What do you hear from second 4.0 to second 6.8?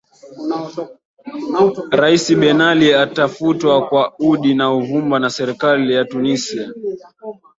udi na uvuma na serikali ya tunisia